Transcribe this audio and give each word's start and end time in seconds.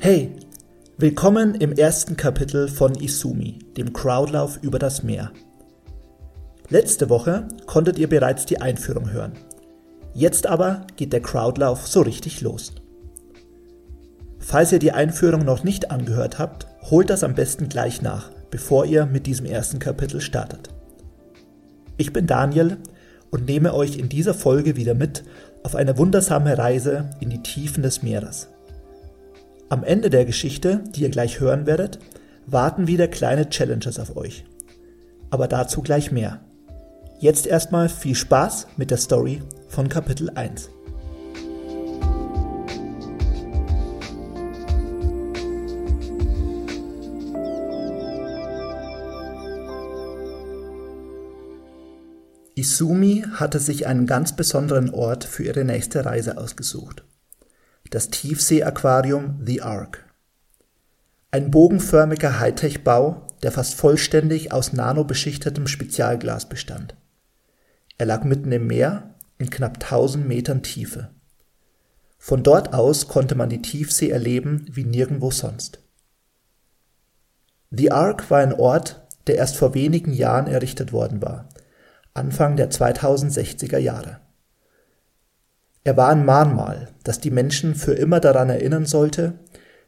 Hey, 0.00 0.30
willkommen 0.96 1.56
im 1.56 1.72
ersten 1.72 2.16
Kapitel 2.16 2.68
von 2.68 2.94
Isumi, 2.94 3.58
dem 3.76 3.92
Crowdlauf 3.92 4.60
über 4.62 4.78
das 4.78 5.02
Meer. 5.02 5.32
Letzte 6.68 7.10
Woche 7.10 7.48
konntet 7.66 7.98
ihr 7.98 8.08
bereits 8.08 8.46
die 8.46 8.60
Einführung 8.60 9.10
hören. 9.10 9.32
Jetzt 10.14 10.46
aber 10.46 10.86
geht 10.94 11.12
der 11.12 11.20
Crowdlauf 11.20 11.88
so 11.88 12.02
richtig 12.02 12.42
los. 12.42 12.74
Falls 14.38 14.70
ihr 14.70 14.78
die 14.78 14.92
Einführung 14.92 15.44
noch 15.44 15.64
nicht 15.64 15.90
angehört 15.90 16.38
habt, 16.38 16.68
holt 16.88 17.10
das 17.10 17.24
am 17.24 17.34
besten 17.34 17.68
gleich 17.68 18.00
nach, 18.00 18.30
bevor 18.52 18.84
ihr 18.84 19.04
mit 19.04 19.26
diesem 19.26 19.46
ersten 19.46 19.80
Kapitel 19.80 20.20
startet. 20.20 20.68
Ich 21.96 22.12
bin 22.12 22.28
Daniel 22.28 22.76
und 23.32 23.46
nehme 23.46 23.74
euch 23.74 23.96
in 23.96 24.08
dieser 24.08 24.34
Folge 24.34 24.76
wieder 24.76 24.94
mit 24.94 25.24
auf 25.64 25.74
eine 25.74 25.98
wundersame 25.98 26.56
Reise 26.56 27.10
in 27.18 27.30
die 27.30 27.42
Tiefen 27.42 27.82
des 27.82 28.04
Meeres. 28.04 28.48
Am 29.70 29.84
Ende 29.84 30.08
der 30.08 30.24
Geschichte, 30.24 30.82
die 30.94 31.02
ihr 31.02 31.10
gleich 31.10 31.40
hören 31.40 31.66
werdet, 31.66 31.98
warten 32.46 32.86
wieder 32.86 33.06
kleine 33.06 33.50
Challenges 33.50 33.98
auf 33.98 34.16
euch. 34.16 34.46
Aber 35.28 35.46
dazu 35.46 35.82
gleich 35.82 36.10
mehr. 36.10 36.40
Jetzt 37.18 37.46
erstmal 37.46 37.90
viel 37.90 38.14
Spaß 38.14 38.68
mit 38.78 38.90
der 38.90 38.96
Story 38.96 39.42
von 39.68 39.90
Kapitel 39.90 40.30
1. 40.30 40.70
Isumi 52.54 53.24
hatte 53.34 53.58
sich 53.58 53.86
einen 53.86 54.06
ganz 54.06 54.34
besonderen 54.34 54.94
Ort 54.94 55.24
für 55.24 55.44
ihre 55.44 55.64
nächste 55.64 56.06
Reise 56.06 56.38
ausgesucht. 56.38 57.04
Das 57.90 58.10
Tiefsee-Aquarium 58.10 59.40
The 59.46 59.62
Ark. 59.62 60.04
Ein 61.30 61.50
bogenförmiger 61.50 62.38
Hightech-Bau, 62.38 63.26
der 63.42 63.52
fast 63.52 63.74
vollständig 63.74 64.52
aus 64.52 64.72
nanobeschichtetem 64.72 65.66
Spezialglas 65.66 66.48
bestand. 66.48 66.96
Er 67.96 68.06
lag 68.06 68.24
mitten 68.24 68.52
im 68.52 68.66
Meer 68.66 69.14
in 69.38 69.50
knapp 69.50 69.82
1000 69.82 70.26
Metern 70.26 70.62
Tiefe. 70.62 71.10
Von 72.18 72.42
dort 72.42 72.74
aus 72.74 73.08
konnte 73.08 73.34
man 73.34 73.48
die 73.48 73.62
Tiefsee 73.62 74.10
erleben 74.10 74.66
wie 74.70 74.84
nirgendwo 74.84 75.30
sonst. 75.30 75.80
The 77.70 77.92
Ark 77.92 78.30
war 78.30 78.40
ein 78.40 78.52
Ort, 78.52 79.06
der 79.26 79.36
erst 79.36 79.56
vor 79.56 79.74
wenigen 79.74 80.12
Jahren 80.12 80.46
errichtet 80.46 80.92
worden 80.92 81.22
war 81.22 81.48
Anfang 82.18 82.56
der 82.56 82.68
2060er 82.68 83.78
Jahre. 83.78 84.18
Er 85.84 85.96
war 85.96 86.08
ein 86.08 86.24
Mahnmal, 86.24 86.88
das 87.04 87.20
die 87.20 87.30
Menschen 87.30 87.74
für 87.74 87.92
immer 87.92 88.20
daran 88.20 88.50
erinnern 88.50 88.86
sollte, 88.86 89.38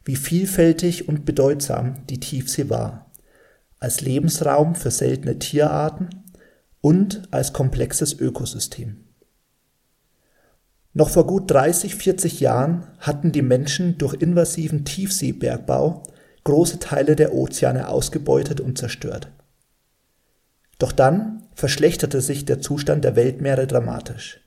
wie 0.05 0.17
vielfältig 0.17 1.09
und 1.09 1.25
bedeutsam 1.25 2.07
die 2.09 2.21
Tiefsee 2.21 2.71
war, 2.71 3.11
als 3.79 4.01
Lebensraum 4.01 4.75
für 4.75 4.91
seltene 4.91 5.39
Tierarten 5.39 6.09
und 6.81 7.23
als 7.31 7.53
komplexes 7.53 8.19
Ökosystem. 8.19 9.05
Noch 10.93 11.11
vor 11.11 11.27
gut 11.27 11.51
30, 11.51 11.95
40 11.95 12.41
Jahren 12.41 12.87
hatten 12.99 13.31
die 13.31 13.43
Menschen 13.43 13.97
durch 13.99 14.15
invasiven 14.15 14.85
Tiefseebergbau 14.85 16.03
große 16.45 16.79
Teile 16.79 17.17
der 17.17 17.35
Ozeane 17.35 17.89
ausgebeutet 17.89 18.61
und 18.61 18.79
zerstört. 18.79 19.31
Doch 20.79 20.93
dann 20.93 21.47
verschlechterte 21.55 22.21
sich 22.21 22.45
der 22.45 22.61
Zustand 22.61 23.05
der 23.05 23.15
Weltmeere 23.15 23.67
dramatisch, 23.67 24.40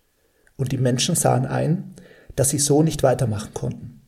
und 0.57 0.71
die 0.71 0.77
Menschen 0.77 1.15
sahen 1.15 1.45
ein, 1.45 1.93
dass 2.35 2.49
sie 2.49 2.59
so 2.59 2.83
nicht 2.83 3.03
weitermachen 3.03 3.53
konnten. 3.53 4.01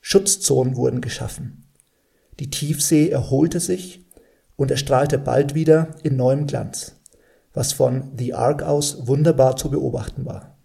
Schutzzonen 0.00 0.76
wurden 0.76 1.00
geschaffen. 1.00 1.64
Die 2.38 2.50
Tiefsee 2.50 3.10
erholte 3.10 3.60
sich 3.60 4.06
und 4.56 4.70
erstrahlte 4.70 5.18
bald 5.18 5.54
wieder 5.54 5.88
in 6.02 6.16
neuem 6.16 6.46
Glanz, 6.46 6.96
was 7.52 7.72
von 7.72 8.12
The 8.18 8.34
Ark 8.34 8.62
aus 8.62 9.06
wunderbar 9.06 9.56
zu 9.56 9.70
beobachten 9.70 10.24
war. 10.24 10.56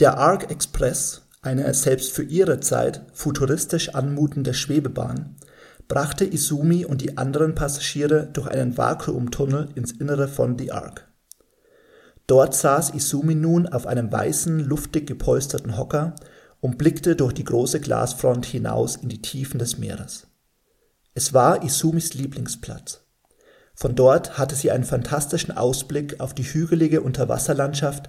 Der 0.00 0.18
Ark 0.18 0.50
Express, 0.50 1.22
eine 1.42 1.72
selbst 1.74 2.12
für 2.12 2.22
ihre 2.22 2.60
Zeit 2.60 3.02
futuristisch 3.12 3.94
anmutende 3.94 4.54
Schwebebahn, 4.54 5.36
brachte 5.88 6.24
Izumi 6.24 6.84
und 6.84 7.02
die 7.02 7.18
anderen 7.18 7.54
Passagiere 7.54 8.28
durch 8.32 8.48
einen 8.48 8.76
Vakuumtunnel 8.76 9.68
ins 9.74 9.92
Innere 9.92 10.26
von 10.26 10.58
The 10.58 10.72
Ark. 10.72 11.11
Dort 12.32 12.54
saß 12.54 12.94
Izumi 12.94 13.34
nun 13.34 13.66
auf 13.66 13.86
einem 13.86 14.10
weißen, 14.10 14.60
luftig 14.60 15.06
gepolsterten 15.06 15.76
Hocker 15.76 16.14
und 16.60 16.78
blickte 16.78 17.14
durch 17.14 17.34
die 17.34 17.44
große 17.44 17.78
Glasfront 17.78 18.46
hinaus 18.46 18.96
in 18.96 19.10
die 19.10 19.20
Tiefen 19.20 19.58
des 19.58 19.76
Meeres. 19.76 20.28
Es 21.12 21.34
war 21.34 21.62
Izumis 21.62 22.14
Lieblingsplatz. 22.14 23.04
Von 23.74 23.94
dort 23.96 24.38
hatte 24.38 24.54
sie 24.54 24.70
einen 24.70 24.84
fantastischen 24.84 25.54
Ausblick 25.54 26.20
auf 26.20 26.32
die 26.32 26.44
hügelige 26.44 27.02
Unterwasserlandschaft, 27.02 28.08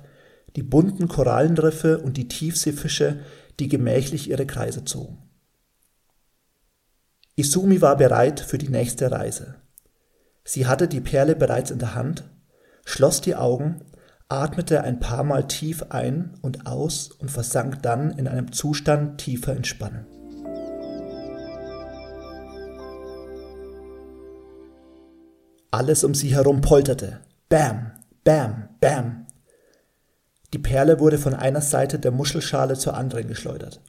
die 0.55 0.63
bunten 0.63 1.09
Korallenriffe 1.09 1.97
und 1.97 2.15
die 2.15 2.29
Tiefseefische, 2.29 3.19
die 3.59 3.67
gemächlich 3.67 4.29
ihre 4.29 4.45
Kreise 4.45 4.85
zogen. 4.85 5.17
Izumi 7.35 7.81
war 7.81 7.97
bereit 7.97 8.39
für 8.39 8.57
die 8.57 8.69
nächste 8.69 9.11
Reise. 9.11 9.55
Sie 10.45 10.65
hatte 10.65 10.87
die 10.87 11.01
Perle 11.01 11.35
bereits 11.35 11.71
in 11.71 11.79
der 11.79 11.93
Hand, 11.93 12.23
schloss 12.85 13.19
die 13.19 13.35
Augen, 13.35 13.81
atmete 14.41 14.81
ein 14.83 14.99
paar 14.99 15.23
Mal 15.23 15.47
tief 15.47 15.83
ein 15.89 16.33
und 16.41 16.65
aus 16.65 17.11
und 17.11 17.29
versank 17.29 17.81
dann 17.83 18.17
in 18.17 18.27
einem 18.27 18.51
Zustand 18.51 19.19
tiefer 19.19 19.55
Entspannung. 19.55 20.05
Alles 25.71 26.03
um 26.03 26.13
sie 26.13 26.35
herum 26.35 26.61
polterte. 26.61 27.21
Bam, 27.49 27.91
bam, 28.23 28.69
bam. 28.79 29.27
Die 30.53 30.59
Perle 30.59 30.99
wurde 30.99 31.17
von 31.17 31.33
einer 31.33 31.61
Seite 31.61 31.97
der 31.97 32.11
Muschelschale 32.11 32.75
zur 32.77 32.95
anderen 32.95 33.27
geschleudert. 33.27 33.81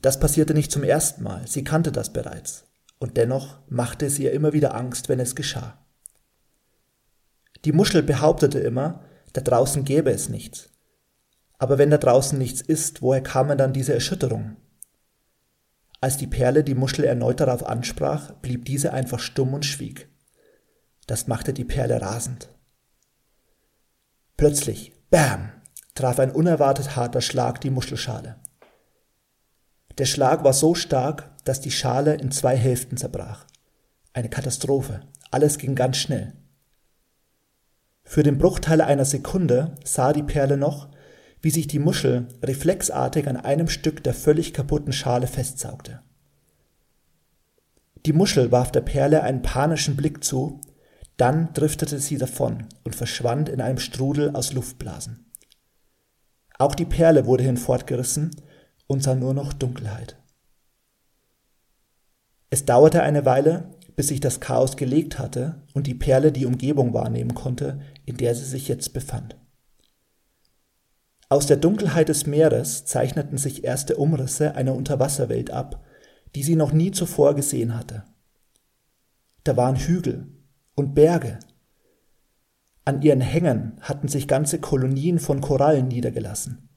Das 0.00 0.20
passierte 0.20 0.54
nicht 0.54 0.70
zum 0.70 0.84
ersten 0.84 1.22
Mal, 1.22 1.46
sie 1.46 1.64
kannte 1.64 1.90
das 1.90 2.12
bereits, 2.12 2.66
und 2.98 3.16
dennoch 3.16 3.58
machte 3.68 4.06
es 4.06 4.18
ihr 4.18 4.32
immer 4.32 4.52
wieder 4.52 4.74
Angst, 4.74 5.08
wenn 5.08 5.18
es 5.18 5.34
geschah. 5.34 5.78
Die 7.64 7.72
Muschel 7.72 8.02
behauptete 8.02 8.58
immer, 8.58 9.02
da 9.34 9.42
draußen 9.42 9.84
gäbe 9.84 10.10
es 10.10 10.30
nichts. 10.30 10.70
Aber 11.58 11.76
wenn 11.76 11.90
da 11.90 11.98
draußen 11.98 12.38
nichts 12.38 12.60
ist, 12.60 13.02
woher 13.02 13.22
kamen 13.22 13.58
dann 13.58 13.72
diese 13.72 13.92
Erschütterungen? 13.92 14.56
Als 16.00 16.16
die 16.16 16.26
Perle 16.26 16.64
die 16.64 16.74
Muschel 16.74 17.04
erneut 17.04 17.40
darauf 17.40 17.66
ansprach, 17.66 18.32
blieb 18.42 18.64
diese 18.64 18.92
einfach 18.92 19.18
stumm 19.18 19.54
und 19.54 19.64
schwieg. 19.64 20.08
Das 21.06 21.26
machte 21.26 21.52
die 21.52 21.64
Perle 21.64 22.00
rasend. 22.00 22.48
Plötzlich, 24.36 24.92
bam, 25.10 25.50
traf 25.94 26.18
ein 26.18 26.30
unerwartet 26.30 26.96
harter 26.96 27.20
Schlag 27.20 27.60
die 27.60 27.70
Muschelschale. 27.70 28.36
Der 29.98 30.06
Schlag 30.06 30.44
war 30.44 30.52
so 30.52 30.74
stark, 30.74 31.30
dass 31.44 31.60
die 31.60 31.70
Schale 31.70 32.14
in 32.14 32.30
zwei 32.30 32.56
Hälften 32.56 32.96
zerbrach. 32.96 33.46
Eine 34.12 34.28
Katastrophe. 34.28 35.02
Alles 35.30 35.58
ging 35.58 35.74
ganz 35.74 35.96
schnell. 35.96 36.34
Für 38.04 38.22
den 38.22 38.38
Bruchteil 38.38 38.80
einer 38.80 39.04
Sekunde 39.04 39.74
sah 39.84 40.12
die 40.12 40.22
Perle 40.22 40.56
noch, 40.56 40.88
wie 41.40 41.50
sich 41.50 41.66
die 41.66 41.78
Muschel 41.78 42.28
reflexartig 42.42 43.28
an 43.28 43.36
einem 43.36 43.68
Stück 43.68 44.04
der 44.04 44.14
völlig 44.14 44.54
kaputten 44.54 44.92
Schale 44.92 45.26
festsaugte. 45.26 46.02
Die 48.06 48.12
Muschel 48.12 48.52
warf 48.52 48.70
der 48.70 48.82
Perle 48.82 49.22
einen 49.22 49.42
panischen 49.42 49.96
Blick 49.96 50.22
zu, 50.22 50.60
dann 51.16 51.52
driftete 51.54 51.98
sie 51.98 52.18
davon 52.18 52.68
und 52.84 52.94
verschwand 52.94 53.48
in 53.48 53.60
einem 53.60 53.78
Strudel 53.78 54.34
aus 54.34 54.52
Luftblasen. 54.52 55.30
Auch 56.58 56.74
die 56.74 56.84
Perle 56.84 57.26
wurde 57.26 57.44
hinfortgerissen 57.44 58.30
und 58.86 59.02
sah 59.02 59.14
nur 59.14 59.34
noch 59.34 59.52
Dunkelheit. 59.52 60.16
Es 62.50 62.64
dauerte 62.64 63.02
eine 63.02 63.24
Weile, 63.24 63.73
bis 63.96 64.08
sich 64.08 64.20
das 64.20 64.40
Chaos 64.40 64.76
gelegt 64.76 65.18
hatte 65.18 65.62
und 65.72 65.86
die 65.86 65.94
Perle 65.94 66.32
die 66.32 66.46
Umgebung 66.46 66.92
wahrnehmen 66.94 67.34
konnte, 67.34 67.80
in 68.04 68.16
der 68.16 68.34
sie 68.34 68.44
sich 68.44 68.68
jetzt 68.68 68.92
befand. 68.92 69.36
Aus 71.28 71.46
der 71.46 71.56
Dunkelheit 71.56 72.08
des 72.08 72.26
Meeres 72.26 72.84
zeichneten 72.84 73.38
sich 73.38 73.64
erste 73.64 73.96
Umrisse 73.96 74.54
einer 74.54 74.74
Unterwasserwelt 74.74 75.50
ab, 75.50 75.84
die 76.34 76.42
sie 76.42 76.56
noch 76.56 76.72
nie 76.72 76.90
zuvor 76.90 77.34
gesehen 77.34 77.76
hatte. 77.76 78.04
Da 79.44 79.56
waren 79.56 79.76
Hügel 79.76 80.26
und 80.74 80.94
Berge. 80.94 81.38
An 82.84 83.02
ihren 83.02 83.20
Hängen 83.20 83.78
hatten 83.80 84.08
sich 84.08 84.28
ganze 84.28 84.58
Kolonien 84.58 85.18
von 85.18 85.40
Korallen 85.40 85.88
niedergelassen. 85.88 86.68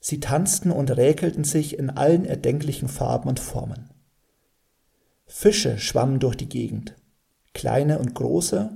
Sie 0.00 0.18
tanzten 0.18 0.72
und 0.72 0.90
räkelten 0.90 1.44
sich 1.44 1.78
in 1.78 1.90
allen 1.90 2.24
erdenklichen 2.24 2.88
Farben 2.88 3.28
und 3.28 3.38
Formen. 3.38 3.90
Fische 5.34 5.78
schwammen 5.78 6.20
durch 6.20 6.36
die 6.36 6.48
Gegend, 6.48 6.94
kleine 7.54 7.98
und 7.98 8.14
große, 8.14 8.70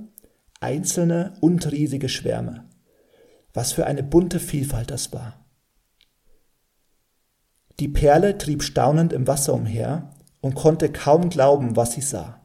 einzelne 0.59 1.33
und 1.39 1.71
riesige 1.71 2.09
Schwärme. 2.09 2.65
Was 3.53 3.71
für 3.71 3.85
eine 3.85 4.03
bunte 4.03 4.39
Vielfalt 4.39 4.89
das 4.89 5.13
war. 5.13 5.45
Die 7.79 7.87
Perle 7.87 8.39
trieb 8.39 8.63
staunend 8.63 9.13
im 9.13 9.27
Wasser 9.27 9.53
umher 9.53 10.09
und 10.41 10.55
konnte 10.55 10.91
kaum 10.91 11.29
glauben, 11.29 11.75
was 11.75 11.93
sie 11.93 12.01
sah. 12.01 12.41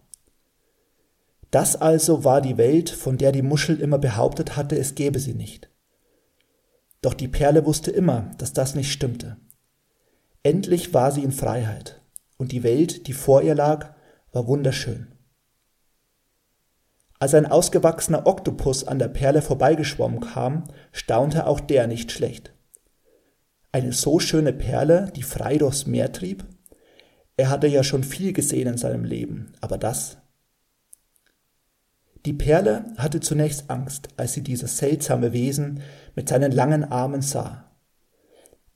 Das 1.51 1.75
also 1.75 2.23
war 2.23 2.43
die 2.43 2.59
Welt, 2.59 2.91
von 2.91 3.17
der 3.17 3.33
die 3.33 3.43
Muschel 3.43 3.81
immer 3.81 3.99
behauptet 3.99 4.57
hatte, 4.57 4.79
es 4.79 4.95
gäbe 4.95 5.19
sie 5.19 5.35
nicht. 5.35 5.71
Doch 7.01 7.15
die 7.15 7.29
Perle 7.29 7.65
wusste 7.65 7.91
immer, 7.91 8.31
dass 8.37 8.53
das 8.53 8.75
nicht 8.75 8.93
stimmte. 8.93 9.39
Endlich 10.43 10.93
war 10.95 11.11
sie 11.11 11.25
in 11.25 11.33
Freiheit, 11.33 12.03
und 12.37 12.53
die 12.53 12.63
Welt, 12.63 13.07
die 13.07 13.15
vor 13.15 13.43
ihr 13.43 13.55
lag, 13.55 13.95
war 14.33 14.47
wunderschön. 14.47 15.09
Als 17.19 17.35
ein 17.35 17.47
ausgewachsener 17.47 18.27
Oktopus 18.27 18.85
an 18.85 18.99
der 18.99 19.09
Perle 19.09 19.43
vorbeigeschwommen 19.43 20.21
kam, 20.21 20.65
staunte 20.91 21.47
auch 21.47 21.61
der 21.61 21.87
nicht 21.87 22.11
schlecht. 22.11 22.53
Eine 23.71 23.93
so 23.93 24.19
schöne 24.19 24.53
Perle, 24.53 25.13
die 25.15 25.23
frei 25.23 25.57
durchs 25.57 25.87
Meer 25.87 26.13
trieb? 26.13 26.45
Er 27.37 27.49
hatte 27.49 27.69
ja 27.69 27.85
schon 27.85 28.03
viel 28.03 28.33
gesehen 28.33 28.67
in 28.67 28.77
seinem 28.77 29.05
Leben, 29.05 29.53
aber 29.61 29.79
das? 29.79 30.19
Die 32.27 32.33
Perle 32.33 32.93
hatte 32.99 33.21
zunächst 33.21 33.71
Angst, 33.71 34.09
als 34.17 34.33
sie 34.33 34.43
dieses 34.43 34.79
seltsame 34.79 35.33
Wesen 35.33 35.81
mit 36.15 36.29
seinen 36.29 36.53
langen 36.53 36.85
Armen 36.85 37.23
sah. 37.23 37.71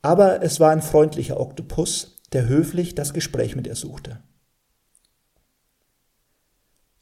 Aber 0.03 0.43
es 0.43 0.61
war 0.61 0.71
ein 0.71 0.83
freundlicher 0.83 1.39
Oktopus, 1.41 2.23
der 2.33 2.49
höflich 2.49 2.95
das 2.95 3.13
Gespräch 3.13 3.57
mit 3.57 3.67
ihr 3.67 3.77
suchte. 3.77 4.21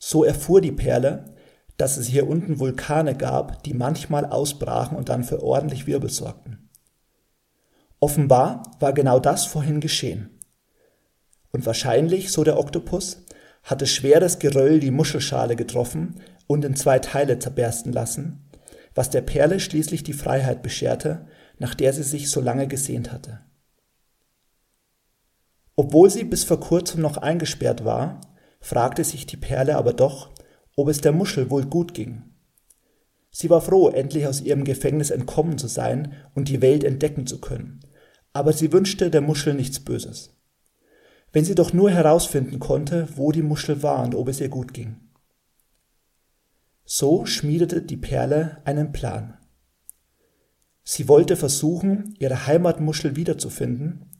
So 0.07 0.23
erfuhr 0.23 0.61
die 0.61 0.71
Perle, 0.71 1.35
dass 1.79 1.97
es 1.97 2.09
hier 2.09 2.29
unten 2.29 2.59
Vulkane 2.59 3.17
gab, 3.17 3.63
die 3.63 3.73
manchmal 3.73 4.27
ausbrachen 4.27 4.99
und 4.99 5.09
dann 5.09 5.25
für 5.25 5.43
ordentlich 5.43 5.87
Wirbel 5.87 6.11
sorgten. 6.11 6.69
Offenbar 8.01 8.71
war 8.81 8.93
genau 8.93 9.19
das 9.19 9.47
vorhin 9.47 9.81
geschehen. 9.81 10.39
Und 11.53 11.65
wahrscheinlich, 11.65 12.33
so 12.33 12.45
der 12.45 12.59
Oktopus, 12.59 13.25
hatte 13.63 13.87
schweres 13.87 14.39
Geröll 14.39 14.79
die 14.79 14.91
Muschelschale 14.91 15.57
getroffen 15.57 16.21
und 16.47 16.67
in 16.67 16.77
zwei 16.77 16.99
Teile 16.99 17.39
zerbersten 17.39 17.91
lassen, 17.91 18.51
was 18.95 19.09
der 19.09 19.23
Perle 19.23 19.59
schließlich 19.59 20.03
die 20.03 20.13
Freiheit 20.13 20.63
bescherte, 20.63 21.27
nach 21.59 21.75
der 21.75 21.95
sie 21.95 22.03
sich 22.03 22.29
so 22.29 22.43
lange 22.43 22.69
gesehnt 22.69 23.11
hatte. 23.11 23.41
Obwohl 25.77 26.11
sie 26.11 26.25
bis 26.25 26.45
vor 26.45 26.61
kurzem 26.61 27.01
noch 27.01 27.17
eingesperrt 27.17 27.87
war, 27.87 28.21
fragte 28.65 29.05
sich 29.05 29.27
die 29.27 29.37
Perle 29.37 29.77
aber 29.77 29.93
doch, 29.93 30.31
ob 30.75 30.89
es 30.89 31.03
der 31.03 31.13
Muschel 31.13 31.51
wohl 31.51 31.67
gut 31.67 31.93
ging. 31.93 32.23
Sie 33.31 33.51
war 33.51 33.61
froh, 33.61 33.91
endlich 33.91 34.27
aus 34.27 34.41
ihrem 34.41 34.65
Gefängnis 34.65 35.11
entkommen 35.11 35.59
zu 35.59 35.69
sein 35.69 36.15
und 36.35 36.49
die 36.49 36.63
Welt 36.63 36.83
entdecken 36.83 37.27
zu 37.27 37.43
können, 37.43 37.81
aber 38.33 38.55
sie 38.55 38.73
wünschte 38.73 39.11
der 39.11 39.21
Muschel 39.21 39.53
nichts 39.53 39.81
Böses. 39.81 40.35
Wenn 41.31 41.45
sie 41.45 41.55
doch 41.55 41.75
nur 41.75 41.91
herausfinden 41.91 42.59
konnte, 42.59 43.07
wo 43.17 43.33
die 43.33 43.43
Muschel 43.43 43.83
war 43.83 44.03
und 44.03 44.15
ob 44.15 44.29
es 44.29 44.41
ihr 44.41 44.49
gut 44.49 44.73
ging. 44.73 44.97
So 46.87 47.27
schmiedete 47.27 47.83
die 47.83 47.99
Perle 47.99 48.63
einen 48.65 48.93
Plan. 48.93 49.37
Sie 50.85 51.07
wollte 51.07 51.37
versuchen, 51.37 52.15
ihre 52.19 52.47
Heimatmuschel 52.47 53.15
wiederzufinden 53.17 54.14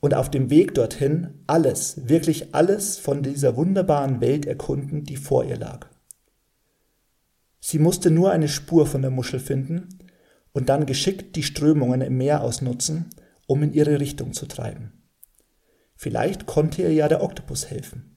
und 0.00 0.14
auf 0.14 0.30
dem 0.30 0.50
Weg 0.50 0.74
dorthin 0.74 1.42
alles, 1.46 2.08
wirklich 2.08 2.54
alles 2.54 2.98
von 2.98 3.22
dieser 3.22 3.56
wunderbaren 3.56 4.20
Welt 4.20 4.46
erkunden, 4.46 5.04
die 5.04 5.16
vor 5.16 5.44
ihr 5.44 5.56
lag. 5.56 5.88
Sie 7.60 7.78
musste 7.78 8.10
nur 8.10 8.32
eine 8.32 8.48
Spur 8.48 8.86
von 8.86 9.02
der 9.02 9.10
Muschel 9.10 9.38
finden 9.38 9.88
und 10.52 10.68
dann 10.68 10.86
geschickt 10.86 11.36
die 11.36 11.42
Strömungen 11.42 12.00
im 12.00 12.16
Meer 12.16 12.42
ausnutzen, 12.42 13.10
um 13.46 13.62
in 13.62 13.72
ihre 13.72 14.00
Richtung 14.00 14.32
zu 14.32 14.46
treiben. 14.46 14.92
Vielleicht 15.94 16.46
konnte 16.46 16.82
ihr 16.82 16.92
ja 16.92 17.08
der 17.08 17.22
Oktopus 17.22 17.70
helfen. 17.70 18.16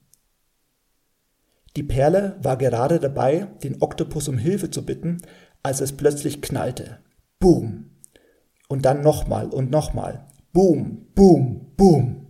Die 1.76 1.82
Perle 1.82 2.38
war 2.40 2.56
gerade 2.56 2.98
dabei, 2.98 3.48
den 3.62 3.82
Oktopus 3.82 4.28
um 4.28 4.38
Hilfe 4.38 4.70
zu 4.70 4.86
bitten, 4.86 5.20
als 5.62 5.80
es 5.80 5.92
plötzlich 5.92 6.40
knallte. 6.40 7.00
Boom. 7.40 7.90
Und 8.68 8.84
dann 8.86 9.02
nochmal 9.02 9.48
und 9.48 9.70
nochmal. 9.70 10.26
Boom, 10.54 11.08
boom, 11.16 11.72
boom. 11.76 12.28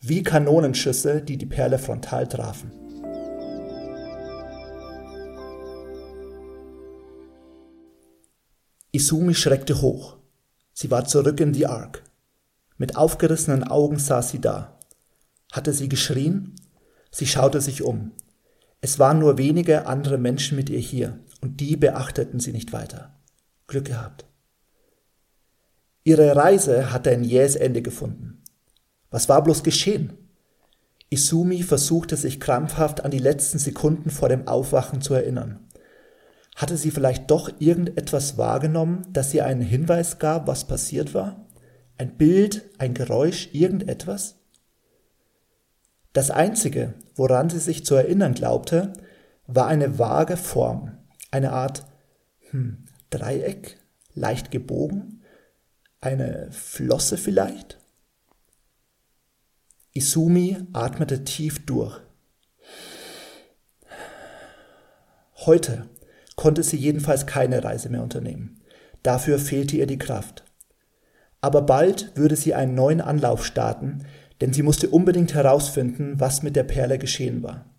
Wie 0.00 0.22
Kanonenschüsse, 0.22 1.20
die 1.20 1.36
die 1.36 1.44
Perle 1.44 1.78
frontal 1.78 2.26
trafen. 2.26 2.72
Isumi 8.92 9.34
schreckte 9.34 9.82
hoch. 9.82 10.16
Sie 10.72 10.90
war 10.90 11.04
zurück 11.04 11.38
in 11.38 11.52
die 11.52 11.66
Ark. 11.66 12.02
Mit 12.78 12.96
aufgerissenen 12.96 13.62
Augen 13.62 13.98
saß 13.98 14.30
sie 14.30 14.40
da. 14.40 14.78
Hatte 15.52 15.74
sie 15.74 15.90
geschrien? 15.90 16.54
Sie 17.10 17.26
schaute 17.26 17.60
sich 17.60 17.82
um. 17.82 18.12
Es 18.80 18.98
waren 18.98 19.18
nur 19.18 19.36
wenige 19.36 19.86
andere 19.86 20.16
Menschen 20.16 20.56
mit 20.56 20.70
ihr 20.70 20.78
hier, 20.78 21.18
und 21.42 21.60
die 21.60 21.76
beachteten 21.76 22.40
sie 22.40 22.52
nicht 22.52 22.72
weiter. 22.72 23.20
Glück 23.66 23.84
gehabt. 23.84 24.24
Ihre 26.04 26.36
Reise 26.36 26.92
hatte 26.92 27.10
ein 27.10 27.24
jähes 27.24 27.56
Ende 27.56 27.80
gefunden. 27.80 28.42
Was 29.10 29.30
war 29.30 29.42
bloß 29.42 29.62
geschehen? 29.62 30.12
Isumi 31.08 31.62
versuchte 31.62 32.16
sich 32.16 32.40
krampfhaft 32.40 33.04
an 33.04 33.10
die 33.10 33.18
letzten 33.18 33.58
Sekunden 33.58 34.10
vor 34.10 34.28
dem 34.28 34.46
Aufwachen 34.46 35.00
zu 35.00 35.14
erinnern. 35.14 35.66
Hatte 36.56 36.76
sie 36.76 36.90
vielleicht 36.90 37.30
doch 37.30 37.50
irgendetwas 37.58 38.36
wahrgenommen, 38.36 39.06
das 39.12 39.32
ihr 39.32 39.46
einen 39.46 39.62
Hinweis 39.62 40.18
gab, 40.18 40.46
was 40.46 40.66
passiert 40.66 41.14
war? 41.14 41.46
Ein 41.96 42.16
Bild, 42.16 42.64
ein 42.78 42.92
Geräusch, 42.92 43.48
irgendetwas? 43.52 44.36
Das 46.12 46.30
Einzige, 46.30 46.94
woran 47.16 47.48
sie 47.48 47.58
sich 47.58 47.84
zu 47.84 47.94
erinnern 47.94 48.34
glaubte, 48.34 48.92
war 49.46 49.68
eine 49.68 49.98
vage 49.98 50.36
Form, 50.36 50.98
eine 51.30 51.52
Art 51.52 51.86
hm, 52.50 52.84
Dreieck, 53.10 53.78
leicht 54.14 54.50
gebogen, 54.50 55.23
eine 56.04 56.48
Flosse 56.52 57.16
vielleicht? 57.16 57.78
Isumi 59.92 60.58
atmete 60.72 61.24
tief 61.24 61.64
durch. 61.66 62.00
Heute 65.46 65.88
konnte 66.36 66.62
sie 66.62 66.76
jedenfalls 66.76 67.26
keine 67.26 67.62
Reise 67.62 67.88
mehr 67.88 68.02
unternehmen. 68.02 68.60
Dafür 69.02 69.38
fehlte 69.38 69.76
ihr 69.76 69.86
die 69.86 69.98
Kraft. 69.98 70.44
Aber 71.40 71.62
bald 71.62 72.16
würde 72.16 72.36
sie 72.36 72.54
einen 72.54 72.74
neuen 72.74 73.00
Anlauf 73.00 73.44
starten, 73.44 74.06
denn 74.40 74.52
sie 74.52 74.62
musste 74.62 74.90
unbedingt 74.90 75.34
herausfinden, 75.34 76.18
was 76.18 76.42
mit 76.42 76.56
der 76.56 76.64
Perle 76.64 76.98
geschehen 76.98 77.42
war. 77.42 77.70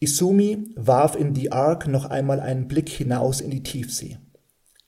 Isumi 0.00 0.72
warf 0.76 1.16
in 1.16 1.34
die 1.34 1.52
Ark 1.52 1.88
noch 1.88 2.04
einmal 2.04 2.40
einen 2.40 2.68
Blick 2.68 2.88
hinaus 2.88 3.40
in 3.40 3.50
die 3.50 3.64
Tiefsee 3.64 4.18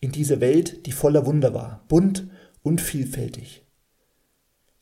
in 0.00 0.12
diese 0.12 0.40
Welt, 0.40 0.86
die 0.86 0.92
voller 0.92 1.26
Wunder 1.26 1.54
war, 1.54 1.84
bunt 1.88 2.28
und 2.62 2.80
vielfältig. 2.80 3.64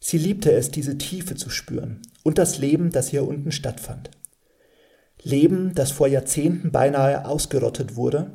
Sie 0.01 0.19
liebte 0.19 0.53
es, 0.53 0.71
diese 0.71 0.97
Tiefe 0.97 1.35
zu 1.35 1.51
spüren 1.51 2.03
und 2.23 2.39
das 2.39 2.59
Leben, 2.59 2.91
das 2.91 3.09
hier 3.09 3.27
unten 3.27 3.51
stattfand. 3.51 4.11
Leben, 5.23 5.75
das 5.75 5.91
vor 5.91 6.07
Jahrzehnten 6.07 6.71
beinahe 6.71 7.27
ausgerottet 7.27 7.97
wurde 7.97 8.33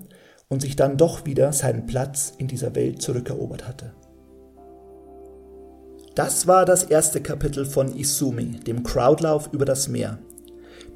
und 0.50 0.62
sich 0.62 0.76
dann 0.76 0.98
doch 0.98 1.26
wieder 1.26 1.54
seinen 1.54 1.86
Platz 1.86 2.34
in 2.38 2.48
dieser 2.48 2.76
Welt 2.76 3.02
zurückerobert 3.02 3.66
hatte. 3.68 3.94
Das 6.16 6.46
war 6.46 6.66
das 6.66 6.84
erste 6.84 7.22
Kapitel 7.22 7.66
von 7.66 7.98
Isumi, 7.98 8.60
dem 8.60 8.84
Crowdlauf 8.84 9.52
über 9.52 9.66
das 9.66 9.88
Meer. 9.88 10.20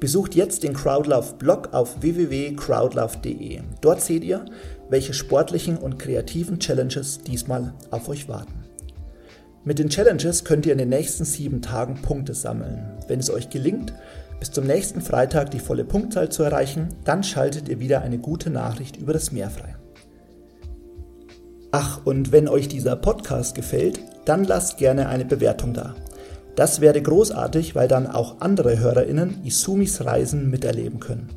Besucht 0.00 0.34
jetzt 0.34 0.62
den 0.62 0.74
Crowdlauf-Blog 0.74 1.70
auf 1.72 2.00
www.crowdlauf.de. 2.02 3.60
Dort 3.80 4.00
seht 4.00 4.22
ihr, 4.22 4.44
welche 4.88 5.12
sportlichen 5.12 5.76
und 5.76 5.98
kreativen 5.98 6.60
Challenges 6.60 7.20
diesmal 7.22 7.74
auf 7.90 8.08
euch 8.08 8.28
warten. 8.28 8.64
Mit 9.64 9.78
den 9.78 9.88
Challenges 9.88 10.44
könnt 10.44 10.66
ihr 10.66 10.72
in 10.72 10.78
den 10.78 10.88
nächsten 10.88 11.24
sieben 11.24 11.62
Tagen 11.62 12.00
Punkte 12.00 12.32
sammeln. 12.34 12.96
Wenn 13.08 13.18
es 13.18 13.28
euch 13.28 13.50
gelingt, 13.50 13.92
bis 14.38 14.52
zum 14.52 14.66
nächsten 14.66 15.00
Freitag 15.00 15.50
die 15.50 15.58
volle 15.58 15.84
Punktzahl 15.84 16.30
zu 16.30 16.44
erreichen, 16.44 16.88
dann 17.04 17.24
schaltet 17.24 17.68
ihr 17.68 17.80
wieder 17.80 18.02
eine 18.02 18.18
gute 18.18 18.50
Nachricht 18.50 18.96
über 18.96 19.12
das 19.12 19.32
Meer 19.32 19.50
frei. 19.50 19.74
Ach, 21.72 22.00
und 22.06 22.32
wenn 22.32 22.48
euch 22.48 22.68
dieser 22.68 22.96
Podcast 22.96 23.54
gefällt, 23.54 24.00
dann 24.24 24.44
lasst 24.44 24.78
gerne 24.78 25.08
eine 25.08 25.24
Bewertung 25.24 25.74
da. 25.74 25.94
Das 26.58 26.80
wäre 26.80 27.00
großartig, 27.00 27.76
weil 27.76 27.86
dann 27.86 28.08
auch 28.08 28.40
andere 28.40 28.80
HörerInnen 28.80 29.44
Isumis 29.44 30.04
Reisen 30.04 30.50
miterleben 30.50 30.98
können. 30.98 31.28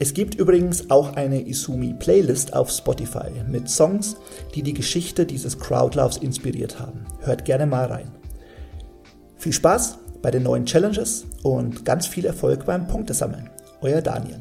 Es 0.00 0.12
gibt 0.12 0.34
übrigens 0.34 0.90
auch 0.90 1.14
eine 1.14 1.46
Isumi-Playlist 1.46 2.52
auf 2.52 2.68
Spotify 2.68 3.30
mit 3.48 3.70
Songs, 3.70 4.16
die 4.56 4.64
die 4.64 4.74
Geschichte 4.74 5.24
dieses 5.24 5.60
Crowdlaufs 5.60 6.16
inspiriert 6.16 6.80
haben. 6.80 7.06
Hört 7.20 7.44
gerne 7.44 7.66
mal 7.66 7.86
rein. 7.86 8.10
Viel 9.36 9.52
Spaß 9.52 9.98
bei 10.20 10.32
den 10.32 10.42
neuen 10.42 10.66
Challenges 10.66 11.26
und 11.44 11.84
ganz 11.84 12.08
viel 12.08 12.24
Erfolg 12.24 12.66
beim 12.66 12.88
Punktesammeln. 12.88 13.50
Euer 13.82 14.02
Daniel. 14.02 14.40